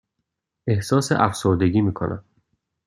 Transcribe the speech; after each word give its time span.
احساس 0.67 1.11
افسردگی 1.11 1.81
می 1.81 1.93
کنم. 1.93 2.23